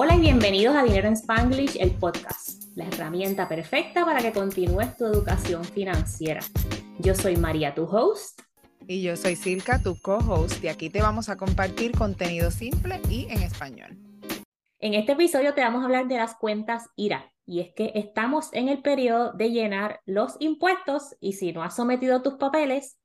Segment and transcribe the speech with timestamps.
[0.00, 4.96] Hola y bienvenidos a Dinero en Spanglish, el podcast, la herramienta perfecta para que continúes
[4.96, 6.40] tu educación financiera.
[7.00, 8.42] Yo soy María, tu host.
[8.86, 13.26] Y yo soy Silka, tu co-host, y aquí te vamos a compartir contenido simple y
[13.28, 13.98] en español.
[14.78, 18.50] En este episodio te vamos a hablar de las cuentas IRA, y es que estamos
[18.52, 23.00] en el periodo de llenar los impuestos y si no has sometido tus papeles,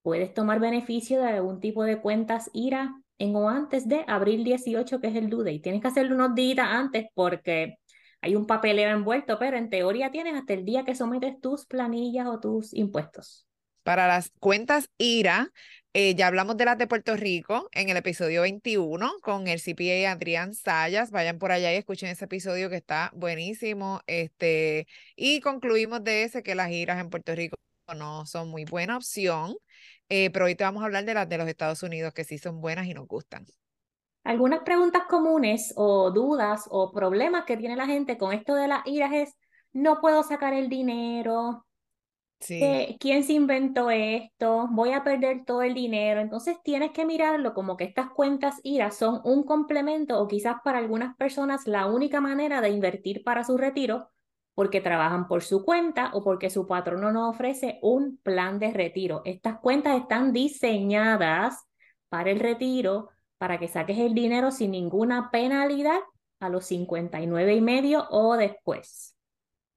[0.00, 5.00] puedes tomar beneficio de algún tipo de cuentas IRA en o antes de abril 18,
[5.00, 5.60] que es el due date.
[5.60, 7.76] Tienes que hacerlo unos días antes porque
[8.20, 12.26] hay un papeleo envuelto, pero en teoría tienes hasta el día que sometes tus planillas
[12.26, 13.46] o tus impuestos.
[13.82, 15.50] Para las cuentas IRA,
[15.92, 20.10] eh, ya hablamos de las de Puerto Rico en el episodio 21 con el CPA
[20.10, 21.10] Adrián Sayas.
[21.10, 24.00] Vayan por allá y escuchen ese episodio que está buenísimo.
[24.06, 27.56] Este, y concluimos de ese que las IRAs en Puerto Rico
[27.94, 29.54] no son muy buena opción.
[30.08, 32.38] Eh, pero hoy te vamos a hablar de las de los Estados Unidos, que sí
[32.38, 33.46] son buenas y nos gustan.
[34.22, 38.86] Algunas preguntas comunes o dudas o problemas que tiene la gente con esto de las
[38.86, 39.36] iras es,
[39.72, 41.66] no puedo sacar el dinero,
[42.40, 42.96] sí.
[43.00, 44.68] ¿quién se inventó esto?
[44.70, 46.20] Voy a perder todo el dinero.
[46.20, 50.78] Entonces tienes que mirarlo como que estas cuentas iras son un complemento o quizás para
[50.78, 54.10] algunas personas la única manera de invertir para su retiro
[54.54, 59.22] porque trabajan por su cuenta o porque su patrono no ofrece un plan de retiro.
[59.24, 61.64] Estas cuentas están diseñadas
[62.08, 66.00] para el retiro, para que saques el dinero sin ninguna penalidad
[66.40, 69.14] a los 59 y medio o después.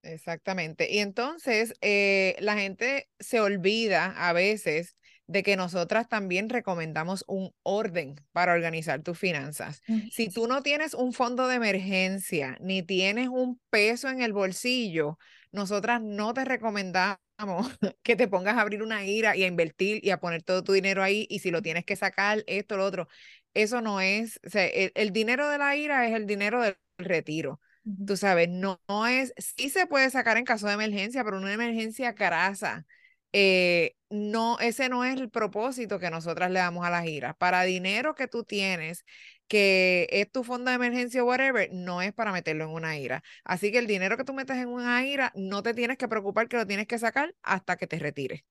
[0.04, 0.92] Exactamente.
[0.92, 4.96] Y entonces eh, la gente se olvida a veces
[5.28, 9.84] de que nosotras también recomendamos un orden para organizar tus finanzas.
[10.12, 15.20] Si tú no tienes un fondo de emergencia ni tienes un peso en el bolsillo,
[15.52, 17.20] nosotras no te recomendamos
[18.04, 20.72] que te pongas a abrir una IRA y a invertir y a poner todo tu
[20.72, 23.10] dinero ahí y si lo tienes que sacar, esto, lo otro.
[23.54, 27.60] Eso no es, o sea, el, dinero de la IRA es el dinero del retiro.
[28.06, 31.54] Tú sabes, no, no es, sí se puede sacar en caso de emergencia, pero una
[31.54, 32.86] emergencia grasa
[33.34, 37.36] eh, no, ese no es el propósito que nosotras le damos a las giras.
[37.38, 39.04] Para dinero que tú tienes,
[39.48, 43.24] que es tu fondo de emergencia o whatever, no es para meterlo en una ira.
[43.44, 46.48] Así que el dinero que tú metes en una ira, no te tienes que preocupar
[46.48, 48.44] que lo tienes que sacar hasta que te retires.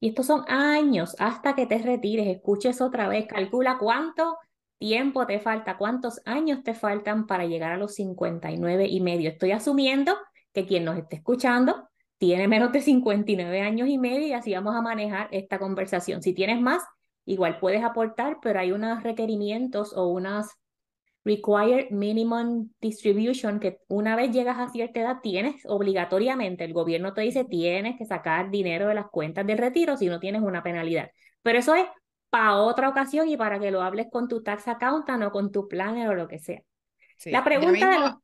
[0.00, 2.26] Y estos son años hasta que te retires.
[2.26, 4.36] Escuches otra vez, calcula cuánto
[4.78, 9.30] tiempo te falta, cuántos años te faltan para llegar a los 59 y medio.
[9.30, 10.16] Estoy asumiendo
[10.52, 11.88] que quien nos esté escuchando
[12.22, 16.22] tiene menos de 59 años y medio y así vamos a manejar esta conversación.
[16.22, 16.80] Si tienes más,
[17.24, 20.56] igual puedes aportar, pero hay unos requerimientos o unas
[21.24, 27.22] required minimum distribution que una vez llegas a cierta edad tienes obligatoriamente, el gobierno te
[27.22, 31.10] dice tienes que sacar dinero de las cuentas de retiro si no tienes una penalidad.
[31.42, 31.86] Pero eso es
[32.30, 35.66] para otra ocasión y para que lo hables con tu tax accountant o con tu
[35.66, 36.62] planner o lo que sea.
[37.24, 38.21] la pregunta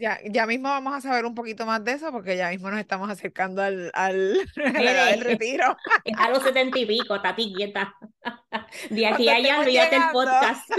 [0.00, 2.80] ya, ya mismo vamos a saber un poquito más de eso porque ya mismo nos
[2.80, 5.76] estamos acercando al, al del retiro.
[6.18, 7.94] A los setenta y pico, tati quieta.
[8.90, 10.70] De aquí a allá, olvídate el podcast.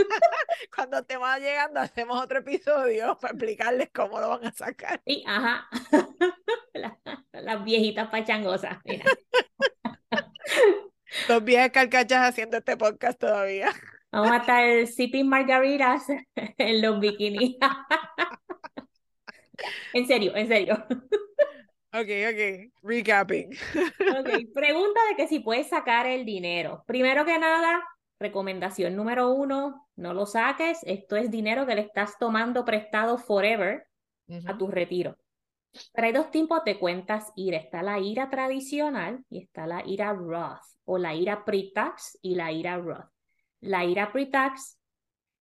[0.75, 5.01] Cuando te va llegando, hacemos otro episodio para explicarles cómo lo van a sacar.
[5.05, 5.67] Sí, ajá.
[7.31, 8.77] Las, viejitas pachangosas.
[11.27, 13.69] Dos viejas carcachas haciendo este podcast todavía.
[14.11, 16.05] Vamos a estar sipping margaritas
[16.35, 17.57] en los bikinis.
[19.93, 20.85] En serio, en serio.
[21.95, 22.73] Ok, ok.
[22.81, 23.51] Recapping.
[23.51, 26.83] Ok, pregunta de que si puedes sacar el dinero.
[26.87, 27.87] Primero que nada,
[28.19, 30.79] recomendación número uno, no lo saques.
[30.83, 33.85] Esto es dinero que le estás tomando prestado forever
[34.47, 35.17] a tu retiro.
[35.93, 37.57] Pero hay dos tipos de cuentas IRA.
[37.57, 42.51] Está la IRA tradicional y está la IRA Roth o la IRA pre-tax y la
[42.51, 43.09] IRA Roth.
[43.59, 44.79] La IRA pre-tax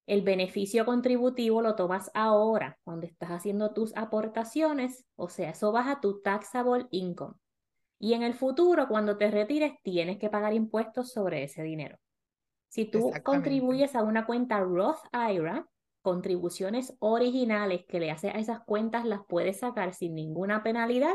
[0.07, 6.01] el beneficio contributivo lo tomas ahora, cuando estás haciendo tus aportaciones, o sea, eso baja
[6.01, 7.35] tu taxable income.
[7.99, 11.99] Y en el futuro, cuando te retires, tienes que pagar impuestos sobre ese dinero.
[12.69, 15.69] Si tú contribuyes a una cuenta Roth IRA,
[16.01, 21.15] contribuciones originales que le haces a esas cuentas las puedes sacar sin ninguna penalidad,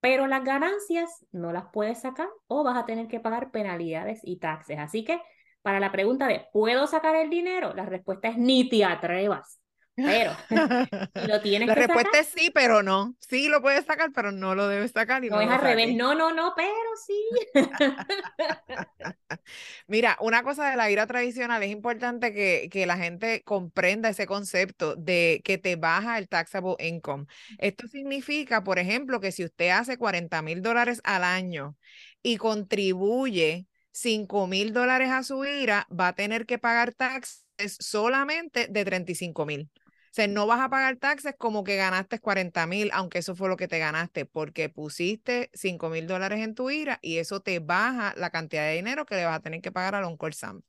[0.00, 4.38] pero las ganancias no las puedes sacar o vas a tener que pagar penalidades y
[4.38, 4.78] taxes.
[4.78, 5.20] Así que
[5.68, 7.74] para la pregunta de ¿puedo sacar el dinero?
[7.74, 9.60] La respuesta es ni te atrevas.
[9.94, 10.32] Pero
[11.28, 13.14] lo tienes la respuesta es sí, pero no.
[13.20, 15.22] Sí lo puedes sacar, pero no lo debes sacar.
[15.26, 15.94] Y no, es al revés.
[15.94, 16.72] No, no, no, pero
[17.06, 17.22] sí.
[19.86, 24.26] Mira, una cosa de la ira tradicional es importante que, que la gente comprenda ese
[24.26, 27.26] concepto de que te baja el taxable income.
[27.58, 31.76] Esto significa, por ejemplo, que si usted hace 40 mil dólares al año
[32.22, 37.44] y contribuye 5 mil dólares a su IRA, va a tener que pagar taxes
[37.80, 39.70] solamente de 35 mil.
[40.10, 43.56] sea, no vas a pagar taxes como que ganaste 40 mil, aunque eso fue lo
[43.56, 48.14] que te ganaste, porque pusiste 5 mil dólares en tu IRA y eso te baja
[48.16, 50.62] la cantidad de dinero que le vas a tener que pagar a Uncle Sam.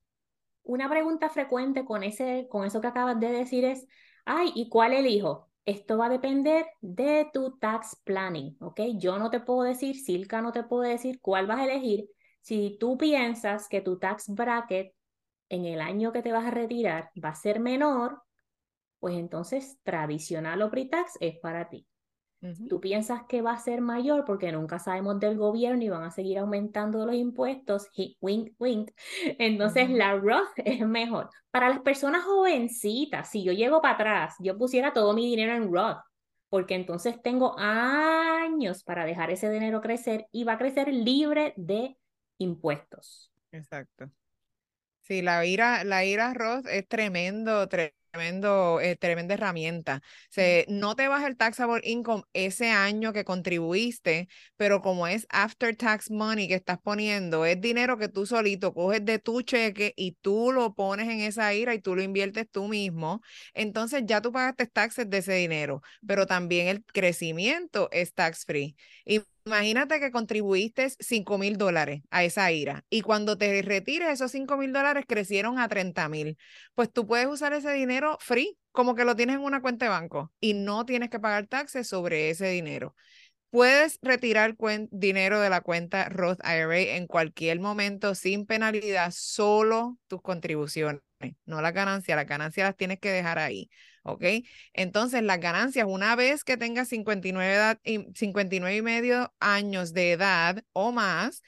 [0.64, 3.88] Una pregunta frecuente con, ese, con eso que acabas de decir es,
[4.26, 5.50] ay, ¿y cuál elijo?
[5.66, 8.82] Esto va a depender de tu tax planning, ¿ok?
[8.98, 12.10] Yo no te puedo decir, Silka no te puede decir cuál vas a elegir.
[12.42, 14.94] Si tú piensas que tu tax bracket
[15.50, 18.22] en el año que te vas a retirar va a ser menor,
[19.00, 21.86] pues entonces tradicional o pre-tax es para ti.
[22.70, 26.12] Tú piensas que va a ser mayor porque nunca sabemos del gobierno y van a
[26.12, 27.90] seguir aumentando los impuestos,
[28.22, 28.92] wink, wink.
[29.40, 31.30] Entonces la Roth es mejor.
[31.52, 35.70] Para las personas jovencitas, si yo llego para atrás, yo pusiera todo mi dinero en
[35.70, 35.98] Roth,
[36.48, 41.98] porque entonces tengo años para dejar ese dinero crecer y va a crecer libre de
[42.40, 43.32] impuestos.
[43.52, 44.12] Exacto.
[45.02, 50.02] Sí, la ira, la ira Roth es tremendo, tremendo eh, tremenda herramienta.
[50.30, 55.76] Se, no te baja el taxable income ese año que contribuiste, pero como es after
[55.76, 60.14] tax money que estás poniendo, es dinero que tú solito coges de tu cheque y
[60.22, 63.22] tú lo pones en esa IRA y tú lo inviertes tú mismo.
[63.56, 68.76] Entonces ya tú pagaste taxes de ese dinero, pero también el crecimiento es tax free.
[69.06, 74.30] Y Imagínate que contribuiste 5 mil dólares a esa IRA y cuando te retires esos
[74.30, 76.38] 5 mil dólares crecieron a 30 mil.
[76.76, 79.90] Pues tú puedes usar ese dinero free, como que lo tienes en una cuenta de
[79.90, 82.96] banco y no tienes que pagar taxes sobre ese dinero.
[83.50, 84.56] Puedes retirar
[84.92, 91.02] dinero de la cuenta Roth IRA en cualquier momento sin penalidad, solo tus contribuciones,
[91.46, 92.16] no la ganancia.
[92.16, 93.70] Las ganancias las tienes que dejar ahí.
[94.04, 94.24] ¿ok?
[94.74, 97.80] Entonces, las ganancias, una vez que tengas 59, edad,
[98.16, 101.44] 59 y medio años de edad o más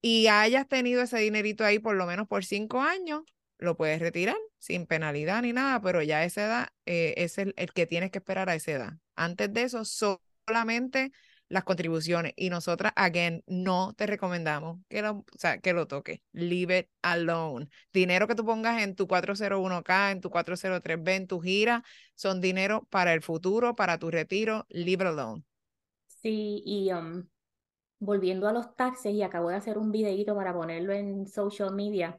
[0.00, 3.22] y hayas tenido ese dinerito ahí por lo menos por cinco años,
[3.58, 7.72] lo puedes retirar sin penalidad ni nada, pero ya esa edad eh, es el, el
[7.72, 8.92] que tienes que esperar a esa edad.
[9.14, 11.12] Antes de eso, solamente
[11.48, 16.20] las contribuciones y nosotras, again, no te recomendamos que lo, o sea, que lo toques.
[16.32, 17.68] Leave it alone.
[17.92, 21.84] Dinero que tú pongas en tu 401k, en tu 403b, en tu gira,
[22.14, 24.66] son dinero para el futuro, para tu retiro.
[24.68, 25.44] Leave it alone.
[26.06, 27.24] Sí, y um,
[27.98, 32.18] volviendo a los taxes, y acabo de hacer un videito para ponerlo en social media.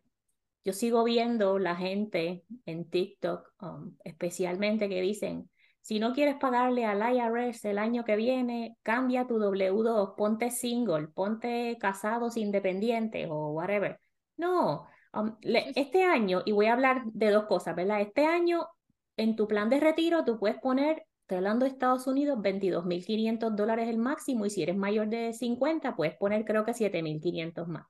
[0.64, 5.50] Yo sigo viendo la gente en TikTok, um, especialmente que dicen,
[5.88, 11.08] si no quieres pagarle al IRS el año que viene, cambia tu W2, ponte single,
[11.08, 13.98] ponte casados independientes o whatever.
[14.36, 18.02] No, um, este año, y voy a hablar de dos cosas, ¿verdad?
[18.02, 18.68] Este año,
[19.16, 23.88] en tu plan de retiro, tú puedes poner, estoy hablando de Estados Unidos, 22.500 dólares
[23.88, 27.88] el máximo, y si eres mayor de 50, puedes poner creo que 7.500 más.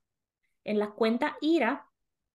[0.63, 1.86] En las cuentas IRA,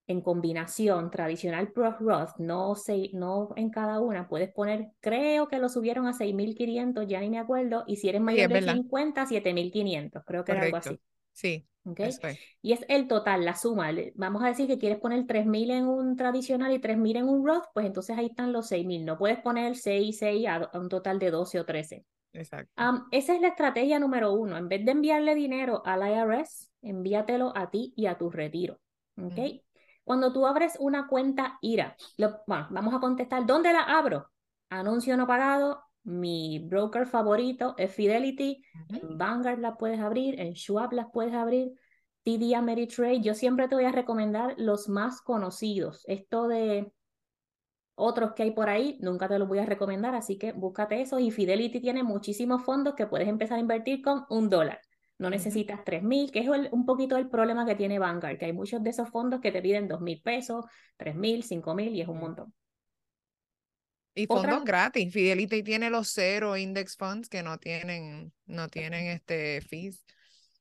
[0.07, 2.75] en combinación tradicional Pro Roth, no,
[3.13, 7.39] no en cada una, puedes poner, creo que lo subieron a 6.500, ya ni me
[7.39, 11.01] acuerdo, y si eres mayor de 50, 7.500, creo que era algo así.
[11.33, 11.67] Sí.
[11.85, 12.13] Okay.
[12.61, 13.91] Y es el total, la suma.
[14.15, 17.65] Vamos a decir que quieres poner 3.000 en un tradicional y 3.000 en un Roth,
[17.75, 19.05] pues entonces ahí están los 6.000.
[19.05, 22.05] No puedes poner 6 y 6 a, un total de 12 o 13.
[22.35, 22.73] Exacto.
[23.11, 24.57] esa es la estrategia número uno.
[24.57, 28.79] En vez de enviarle dinero al IRS, envíatelo a ti y a tu retiro.
[29.21, 29.61] ¿Ok?
[30.05, 31.97] Cuando tú abres una cuenta IRA,
[32.47, 34.29] bueno, vamos a contestar, ¿dónde la abro?
[34.69, 40.93] Anuncio no pagado, mi broker favorito es Fidelity, en Vanguard la puedes abrir, en Schwab
[40.93, 41.73] las puedes abrir,
[42.25, 46.05] TD Ameritrade, yo siempre te voy a recomendar los más conocidos.
[46.07, 46.93] Esto de
[47.95, 51.21] otros que hay por ahí, nunca te los voy a recomendar, así que búscate esos
[51.21, 54.81] y Fidelity tiene muchísimos fondos que puedes empezar a invertir con un dólar.
[55.23, 58.83] No necesitas 3.000, que es un poquito el problema que tiene Vanguard, que hay muchos
[58.83, 60.65] de esos fondos que te piden 2.000 pesos,
[60.99, 62.53] 3.000, 5.000 y es un montón.
[64.17, 65.13] Y fondos gratis.
[65.13, 70.05] Fidelity tiene los cero index funds que no tienen, no tienen este fees.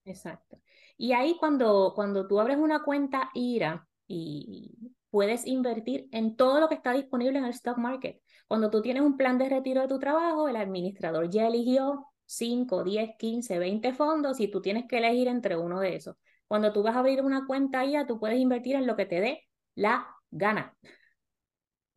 [0.05, 0.61] Exacto.
[0.95, 6.69] Y ahí cuando, cuando tú abres una cuenta IRA y puedes invertir en todo lo
[6.69, 8.21] que está disponible en el stock market.
[8.47, 12.83] Cuando tú tienes un plan de retiro de tu trabajo, el administrador ya eligió 5,
[12.83, 16.15] 10, 15, 20 fondos y tú tienes que elegir entre uno de esos.
[16.47, 19.19] Cuando tú vas a abrir una cuenta IA, tú puedes invertir en lo que te
[19.21, 20.75] dé la gana.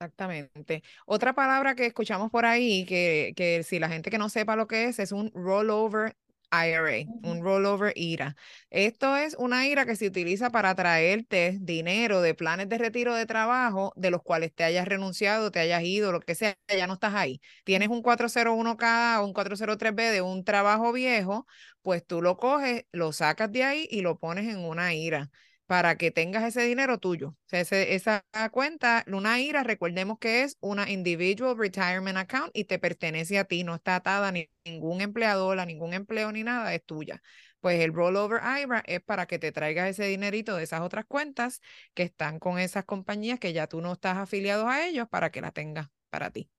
[0.00, 0.82] Exactamente.
[1.06, 4.66] Otra palabra que escuchamos por ahí, que, que si la gente que no sepa lo
[4.66, 6.16] que es, es un rollover
[6.66, 8.36] IRA, un rollover IRA.
[8.70, 13.26] Esto es una IRA que se utiliza para traerte dinero de planes de retiro de
[13.26, 16.94] trabajo de los cuales te hayas renunciado, te hayas ido, lo que sea, ya no
[16.94, 17.40] estás ahí.
[17.64, 21.46] Tienes un 401k o un 403b de un trabajo viejo,
[21.82, 25.30] pues tú lo coges, lo sacas de ahí y lo pones en una IRA.
[25.66, 27.28] Para que tengas ese dinero tuyo.
[27.28, 32.78] O sea, esa cuenta, Luna IRA, recordemos que es una Individual Retirement Account y te
[32.78, 34.32] pertenece a ti, no está atada a
[34.64, 37.22] ningún empleador, a ningún empleo ni nada, es tuya.
[37.60, 41.62] Pues el Rollover IRA es para que te traigas ese dinerito de esas otras cuentas
[41.94, 45.40] que están con esas compañías que ya tú no estás afiliado a ellos para que
[45.40, 46.50] la tengas para ti.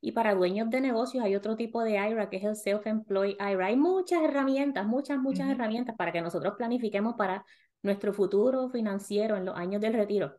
[0.00, 3.66] Y para dueños de negocios hay otro tipo de IRA que es el Self-Employed IRA.
[3.66, 7.44] Hay muchas herramientas, muchas, muchas herramientas para que nosotros planifiquemos para
[7.86, 10.36] nuestro futuro financiero en los años del retiro.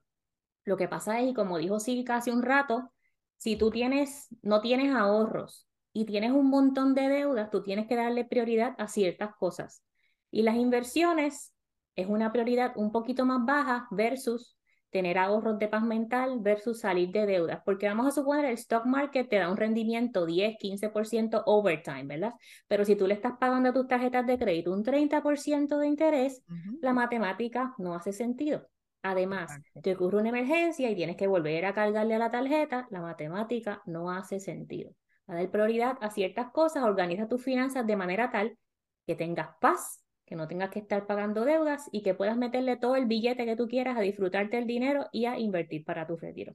[0.65, 2.91] Lo que pasa es, y como dijo Silka hace un rato,
[3.37, 7.95] si tú tienes, no tienes ahorros y tienes un montón de deudas, tú tienes que
[7.95, 9.81] darle prioridad a ciertas cosas.
[10.29, 11.53] Y las inversiones
[11.95, 14.56] es una prioridad un poquito más baja versus
[14.89, 18.85] tener ahorros de paz mental versus salir de deudas, porque vamos a suponer el stock
[18.85, 22.33] market te da un rendimiento 10, 15% overtime, ¿verdad?
[22.67, 26.43] Pero si tú le estás pagando a tus tarjetas de crédito un 30% de interés,
[26.81, 28.67] la matemática no hace sentido.
[29.03, 29.51] Además,
[29.81, 33.81] te ocurre una emergencia y tienes que volver a cargarle a la tarjeta, la matemática
[33.85, 34.91] no hace sentido.
[35.27, 38.57] A dar prioridad a ciertas cosas, organiza tus finanzas de manera tal
[39.05, 42.97] que tengas paz que no tengas que estar pagando deudas y que puedas meterle todo
[42.97, 46.53] el billete que tú quieras a disfrutarte el dinero y a invertir para tu retiro.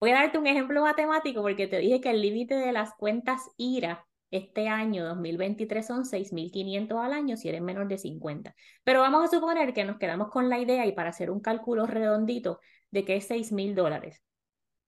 [0.00, 3.48] Voy a darte un ejemplo matemático porque te dije que el límite de las cuentas
[3.56, 8.52] IRA este año 2023 son 6.500 al año si eres menor de 50.
[8.82, 11.86] Pero vamos a suponer que nos quedamos con la idea y para hacer un cálculo
[11.86, 12.58] redondito
[12.90, 14.24] de que es 6.000 dólares.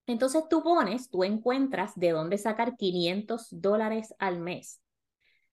[0.08, 4.82] Entonces tú pones, tú encuentras de dónde sacar 500 dólares al mes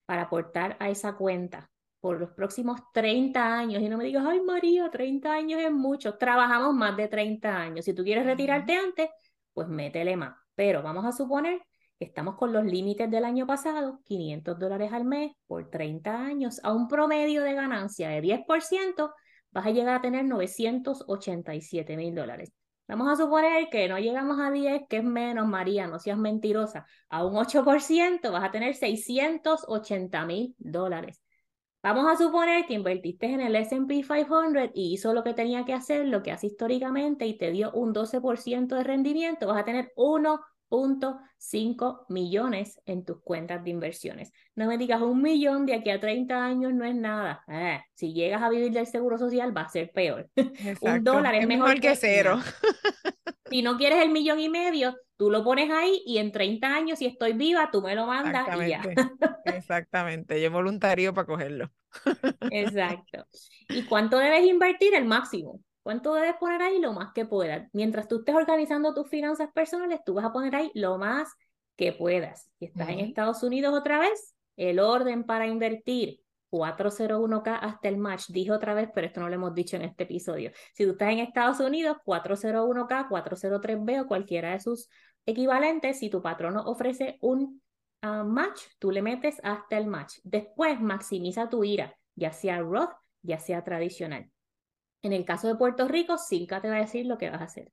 [0.06, 1.70] para aportar a esa cuenta
[2.04, 6.18] por los próximos 30 años y no me digas, ay María, 30 años es mucho,
[6.18, 7.86] trabajamos más de 30 años.
[7.86, 9.10] Si tú quieres retirarte antes,
[9.54, 10.36] pues métele más.
[10.54, 11.62] Pero vamos a suponer
[11.98, 16.60] que estamos con los límites del año pasado, 500 dólares al mes por 30 años,
[16.62, 19.14] a un promedio de ganancia de 10%,
[19.52, 22.52] vas a llegar a tener 987 mil dólares.
[22.86, 26.86] Vamos a suponer que no llegamos a 10, que es menos, María, no seas mentirosa.
[27.08, 31.23] A un 8% vas a tener 680 mil dólares.
[31.84, 35.74] Vamos a suponer que invertiste en el SP 500 y hizo lo que tenía que
[35.74, 39.92] hacer, lo que hace históricamente y te dio un 12% de rendimiento, vas a tener
[39.98, 44.32] 1.5 millones en tus cuentas de inversiones.
[44.56, 47.44] No me digas un millón de aquí a 30 años no es nada.
[47.50, 50.30] Eh, si llegas a vivir del seguro social va a ser peor.
[50.80, 52.40] un dólar es, mejor, que, cero.
[53.50, 57.00] si no quieres el millón y medio, tú lo pones ahí y en 30 años,
[57.00, 58.82] si estoy viva, tú me lo mandas y ya.
[59.46, 61.72] Exactamente, yo voluntario para cogerlo.
[62.52, 63.26] Exacto.
[63.70, 64.96] ¿Y cuánto debes invertir?
[64.96, 65.62] El máximo.
[65.84, 66.80] ¿Cuánto debes poner ahí?
[66.80, 67.70] Lo más que puedas.
[67.74, 71.30] Mientras tú estés organizando tus finanzas personales, tú vas a poner ahí lo más
[71.76, 72.50] que puedas.
[72.58, 76.23] Si estás en Estados Unidos otra vez, el orden para invertir
[76.54, 78.28] 401k hasta el match.
[78.28, 80.52] Dije otra vez, pero esto no lo hemos dicho en este episodio.
[80.74, 84.88] Si tú estás en Estados Unidos, 401k, 403b o cualquiera de sus
[85.26, 87.60] equivalentes, si tu patrono ofrece un
[88.04, 90.20] ah, match, tú le metes hasta el match.
[90.24, 92.94] Después maximiza tu IRA, ya sea Roth,
[93.24, 94.30] ya sea tradicional.
[95.02, 97.46] En el caso de Puerto Rico, Silka te va a decir lo que vas a
[97.46, 97.72] hacer.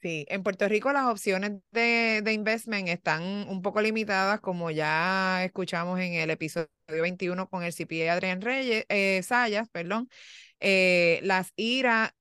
[0.00, 5.42] Sí, en Puerto Rico las opciones de, de investment están un poco limitadas, como ya
[5.44, 10.08] escuchamos en el episodio 21 con el CPA Adrián Reyes, eh, Sayas, perdón.
[10.60, 12.14] Eh, las IRA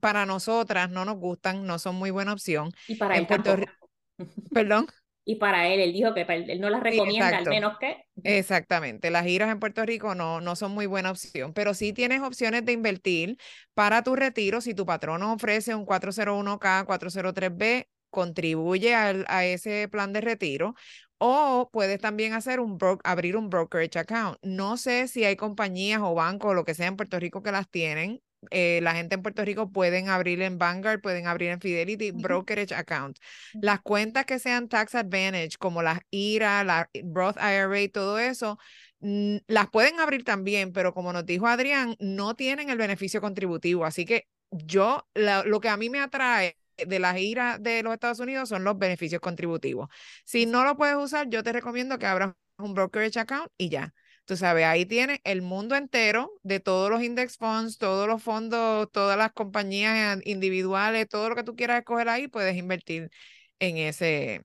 [0.00, 2.72] para nosotras no nos gustan, no son muy buena opción.
[2.86, 3.72] Y para en Puerto Rico.
[4.52, 4.86] Perdón.
[5.24, 8.06] Y para él, él dijo que él no las recomienda, al menos que.
[8.24, 12.22] Exactamente, las giras en Puerto Rico no, no son muy buena opción, pero sí tienes
[12.22, 13.36] opciones de invertir
[13.74, 14.62] para tu retiro.
[14.62, 20.74] Si tu patrono ofrece un 401k, 403b, contribuye al, a ese plan de retiro.
[21.18, 24.38] O puedes también hacer un abrir un brokerage account.
[24.42, 27.52] No sé si hay compañías o bancos o lo que sea en Puerto Rico que
[27.52, 28.22] las tienen.
[28.50, 32.72] Eh, la gente en Puerto Rico pueden abrir en Vanguard, pueden abrir en Fidelity, brokerage
[32.72, 33.18] account.
[33.54, 38.58] Las cuentas que sean tax advantage, como las IRA, la Roth IRA, todo eso,
[39.00, 43.84] las pueden abrir también, pero como nos dijo Adrián, no tienen el beneficio contributivo.
[43.84, 48.20] Así que yo, lo que a mí me atrae de las IRA de los Estados
[48.20, 49.88] Unidos son los beneficios contributivos.
[50.24, 53.94] Si no lo puedes usar, yo te recomiendo que abras un brokerage account y ya.
[54.24, 58.90] Tú sabes, ahí tienes el mundo entero de todos los index funds, todos los fondos,
[58.92, 63.10] todas las compañías individuales, todo lo que tú quieras escoger ahí, puedes invertir
[63.58, 64.44] en ese,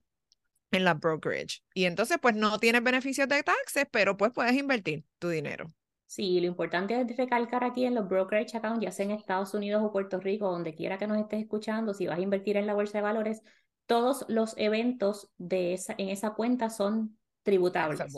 [0.71, 1.61] en la brokerage.
[1.73, 5.67] Y entonces, pues no tienes beneficios de taxes, pero pues puedes invertir tu dinero.
[6.13, 9.81] Sí, lo importante es recalcar aquí en los brokerage accounts, ya sea en Estados Unidos
[9.83, 12.75] o Puerto Rico, donde quiera que nos estés escuchando, si vas a invertir en la
[12.75, 13.41] bolsa de valores,
[13.87, 18.13] todos los eventos de esa, en esa cuenta son tributables.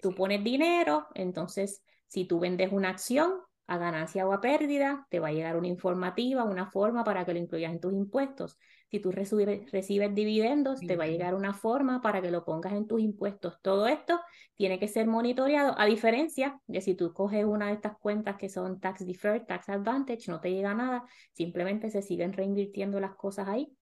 [0.00, 5.20] Tú pones dinero, entonces si tú vendes una acción, a ganancia o a pérdida, te
[5.20, 8.56] va a llegar una informativa, una forma para que lo incluyas en tus impuestos.
[8.92, 12.74] Si tú recibes, recibes dividendos, te va a llegar una forma para que lo pongas
[12.74, 13.58] en tus impuestos.
[13.62, 14.20] Todo esto
[14.54, 18.50] tiene que ser monitoreado, a diferencia de si tú coges una de estas cuentas que
[18.50, 23.48] son tax deferred, tax advantage, no te llega nada, simplemente se siguen reinvirtiendo las cosas
[23.48, 23.74] ahí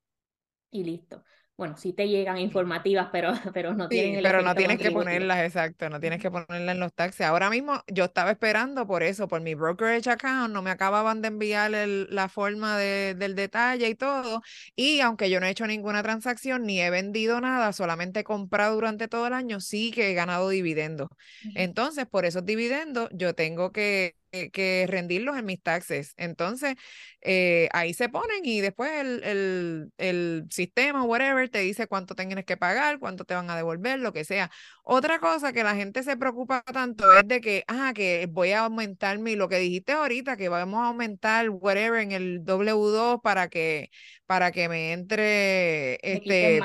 [0.71, 1.25] y listo
[1.61, 5.41] bueno, sí te llegan informativas, pero, pero no tienen el Pero no tienes que ponerlas,
[5.45, 7.27] exacto, no tienes que ponerlas en los taxis.
[7.27, 11.29] Ahora mismo yo estaba esperando por eso, por mi brokerage account, no me acababan de
[11.29, 14.41] enviar la forma de, del detalle y todo.
[14.75, 18.77] Y aunque yo no he hecho ninguna transacción ni he vendido nada, solamente he comprado
[18.77, 21.09] durante todo el año, sí que he ganado dividendos.
[21.55, 26.15] Entonces, por esos dividendos, yo tengo que que rendirlos en mis taxes.
[26.17, 26.77] Entonces,
[27.21, 32.45] eh, ahí se ponen y después el, el, el, sistema, whatever, te dice cuánto tienes
[32.45, 34.51] que pagar, cuánto te van a devolver, lo que sea.
[34.83, 38.61] Otra cosa que la gente se preocupa tanto es de que, ah, que voy a
[38.61, 43.49] aumentar mi, lo que dijiste ahorita, que vamos a aumentar whatever en el W2 para
[43.49, 43.91] que,
[44.27, 46.61] para que me entre, este,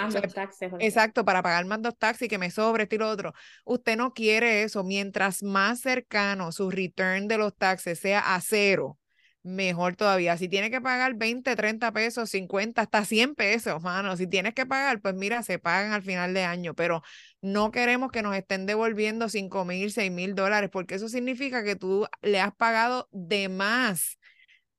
[0.79, 3.33] exacto, para pagar más dos taxis, que me sobre, esto y lo otro.
[3.63, 4.83] Usted no quiere eso.
[4.83, 8.97] Mientras más cercano su return de los taxes sea a cero,
[9.43, 10.37] mejor todavía.
[10.37, 14.65] Si tiene que pagar 20, 30 pesos, 50, hasta 100 pesos, mano, si tienes que
[14.65, 17.03] pagar, pues mira, se pagan al final de año, pero
[17.41, 21.75] no queremos que nos estén devolviendo 5 mil, 6 mil dólares, porque eso significa que
[21.75, 24.17] tú le has pagado de más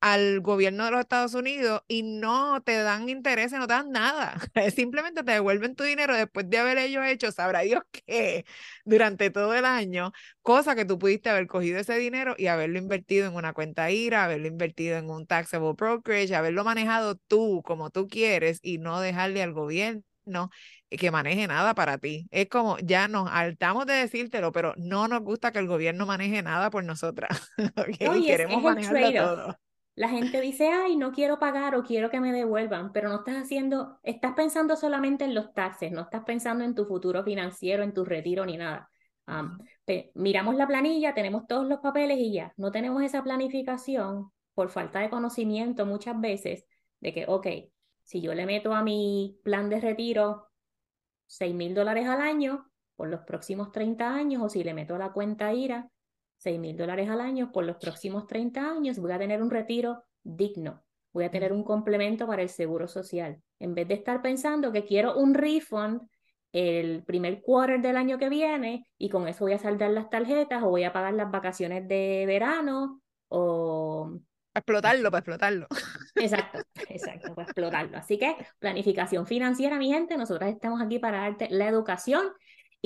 [0.00, 4.36] al gobierno de los Estados Unidos y no te dan interés, no te dan nada.
[4.74, 8.44] Simplemente te devuelven tu dinero después de haber ellos hecho, sabrá Dios qué,
[8.84, 10.12] durante todo el año,
[10.42, 14.24] cosa que tú pudiste haber cogido ese dinero y haberlo invertido en una cuenta IRA,
[14.24, 19.42] haberlo invertido en un taxable brokerage, haberlo manejado tú como tú quieres y no dejarle
[19.42, 20.02] al gobierno
[20.90, 22.26] que maneje nada para ti.
[22.30, 26.42] Es como, ya nos hartamos de decírtelo, pero no nos gusta que el gobierno maneje
[26.42, 27.52] nada por nosotras.
[28.26, 29.58] queremos manejarlo todo.
[29.96, 33.36] La gente dice, ay, no quiero pagar o quiero que me devuelvan, pero no estás
[33.36, 37.94] haciendo, estás pensando solamente en los taxes, no estás pensando en tu futuro financiero, en
[37.94, 38.90] tu retiro ni nada.
[40.14, 45.00] miramos la planilla, tenemos todos los papeles y ya, no tenemos esa planificación por falta
[45.00, 46.66] de conocimiento muchas veces
[47.00, 47.46] de que, ok,
[48.02, 50.48] si yo le meto a mi plan de retiro
[51.26, 54.98] 6 mil dólares al año por los próximos 30 años o si le meto a
[54.98, 55.90] la cuenta IRA
[56.38, 60.04] 6 mil dólares al año por los próximos 30 años, voy a tener un retiro
[60.22, 63.40] digno, voy a tener un complemento para el seguro social.
[63.58, 66.02] En vez de estar pensando que quiero un refund
[66.52, 70.62] el primer quarter del año que viene y con eso voy a saldar las tarjetas
[70.62, 74.18] o voy a pagar las vacaciones de verano o...
[74.54, 75.66] explotarlo, para explotarlo.
[76.14, 77.98] Exacto, exacto, para explotarlo.
[77.98, 82.22] Así que planificación financiera, mi gente, nosotros estamos aquí para darte la educación.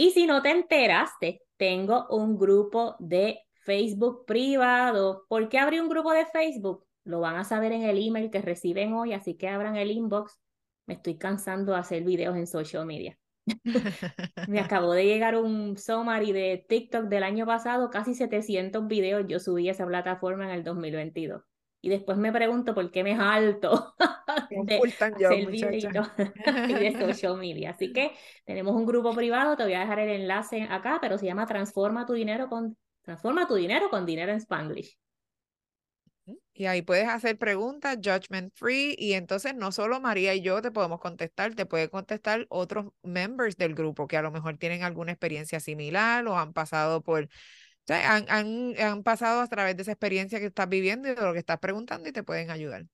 [0.00, 5.26] Y si no te enteraste, tengo un grupo de Facebook privado.
[5.28, 6.86] ¿Por qué abrí un grupo de Facebook?
[7.04, 10.40] Lo van a saber en el email que reciben hoy, así que abran el inbox.
[10.86, 13.18] Me estoy cansando de hacer videos en social media.
[14.48, 19.38] Me acabó de llegar un summary de TikTok del año pasado, casi 700 videos yo
[19.38, 21.42] subí a esa plataforma en el 2022.
[21.82, 23.94] Y después me pregunto por qué me alto
[24.50, 26.10] de videos
[26.68, 27.70] y de social media.
[27.70, 28.12] Así que
[28.44, 32.06] tenemos un grupo privado, te voy a dejar el enlace acá, pero se llama Transforma
[32.06, 34.98] tu dinero con Transforma tu dinero con dinero en Spanglish.
[36.52, 40.70] Y ahí puedes hacer preguntas judgment free y entonces no solo María y yo te
[40.70, 45.12] podemos contestar, te puede contestar otros members del grupo que a lo mejor tienen alguna
[45.12, 47.28] experiencia similar o han pasado por,
[47.94, 51.32] han, han, han pasado a través de esa experiencia que estás viviendo y de lo
[51.32, 52.86] que estás preguntando y te pueden ayudar.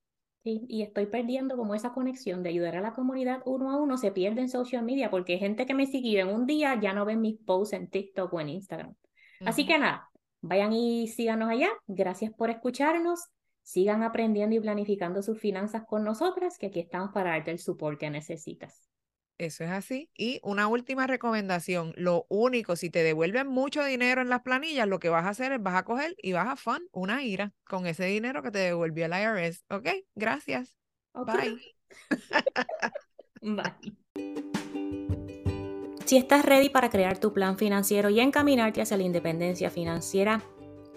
[0.42, 3.98] Sí, y estoy perdiendo como esa conexión de ayudar a la comunidad uno a uno,
[3.98, 6.92] se pierde en social media porque hay gente que me sigue en un día ya
[6.92, 8.94] no ven mis posts en TikTok o en Instagram.
[9.44, 10.08] Así que nada,
[10.40, 11.68] vayan y síganos allá.
[11.86, 13.26] Gracias por escucharnos.
[13.62, 17.98] Sigan aprendiendo y planificando sus finanzas con nosotras, que aquí estamos para darte el support
[17.98, 18.88] que necesitas.
[19.38, 20.10] Eso es así.
[20.16, 24.98] Y una última recomendación, lo único, si te devuelven mucho dinero en las planillas, lo
[24.98, 27.86] que vas a hacer es vas a coger y vas a fund una ira con
[27.86, 29.64] ese dinero que te devolvió el IRS.
[29.68, 29.88] ¿Ok?
[30.14, 30.78] Gracias.
[31.12, 31.60] Bye.
[33.42, 33.96] Bye.
[36.06, 40.40] Si estás ready para crear tu plan financiero y encaminarte hacia la independencia financiera,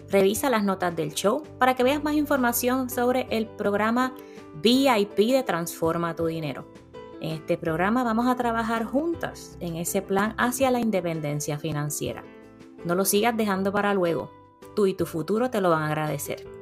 [0.08, 4.14] revisa las notas del show para que veas más información sobre el programa
[4.62, 6.79] VIP de Transforma tu Dinero.
[7.20, 12.24] En este programa vamos a trabajar juntas en ese plan hacia la independencia financiera.
[12.84, 14.30] No lo sigas dejando para luego.
[14.74, 16.59] Tú y tu futuro te lo van a agradecer.